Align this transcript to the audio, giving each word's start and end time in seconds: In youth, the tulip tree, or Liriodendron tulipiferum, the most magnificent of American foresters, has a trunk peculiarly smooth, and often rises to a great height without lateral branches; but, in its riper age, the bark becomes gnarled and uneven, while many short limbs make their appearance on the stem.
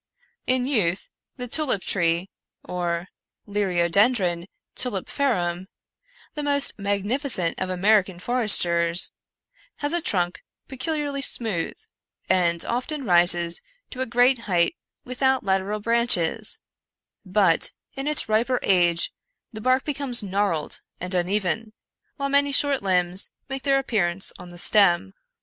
In 0.47 0.65
youth, 0.65 1.09
the 1.35 1.47
tulip 1.47 1.83
tree, 1.83 2.31
or 2.63 3.09
Liriodendron 3.47 4.47
tulipiferum, 4.75 5.67
the 6.33 6.41
most 6.41 6.71
magnificent 6.79 7.59
of 7.59 7.69
American 7.69 8.17
foresters, 8.17 9.11
has 9.75 9.93
a 9.93 10.01
trunk 10.01 10.41
peculiarly 10.67 11.21
smooth, 11.21 11.77
and 12.27 12.65
often 12.65 13.05
rises 13.05 13.61
to 13.91 14.01
a 14.01 14.07
great 14.07 14.39
height 14.49 14.75
without 15.05 15.43
lateral 15.43 15.79
branches; 15.79 16.57
but, 17.23 17.69
in 17.95 18.07
its 18.07 18.27
riper 18.27 18.59
age, 18.63 19.13
the 19.53 19.61
bark 19.61 19.85
becomes 19.85 20.23
gnarled 20.23 20.81
and 20.99 21.13
uneven, 21.13 21.73
while 22.15 22.29
many 22.29 22.51
short 22.51 22.81
limbs 22.81 23.29
make 23.49 23.61
their 23.61 23.77
appearance 23.77 24.33
on 24.39 24.49
the 24.49 24.57
stem. 24.57 25.13